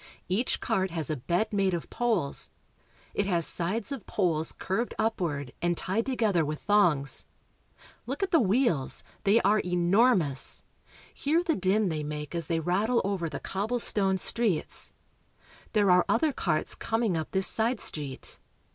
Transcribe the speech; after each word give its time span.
Each 0.27 0.59
cart 0.59 0.89
has 0.89 1.11
a 1.11 1.15
bed 1.15 1.53
made 1.53 1.75
of 1.75 1.91
poles; 1.91 2.49
it 3.13 3.27
has 3.27 3.45
sides 3.45 3.91
of 3.91 4.07
poles 4.07 4.51
curved 4.51 4.95
upward 4.97 5.53
and 5.61 5.77
tied 5.77 6.07
to 6.07 6.15
gether 6.15 6.43
with 6.43 6.59
thongs. 6.59 7.27
Look 8.07 8.23
at 8.23 8.31
the 8.31 8.39
wheels. 8.39 9.03
They 9.25 9.39
are 9.41 9.61
enor 9.61 10.17
mous. 10.17 10.63
Hear 11.13 11.43
the 11.43 11.55
din 11.55 11.89
they 11.89 12.01
make 12.01 12.33
as 12.33 12.47
they 12.47 12.59
rattle 12.59 13.01
over 13.05 13.29
the 13.29 13.39
cobblestone 13.39 14.17
streets. 14.17 14.91
There 15.73 15.91
are 15.91 16.03
other 16.09 16.33
carts 16.33 16.73
coming 16.73 17.15
up 17.15 17.29
this 17.29 17.45
side 17.45 17.79
street. 17.79 18.39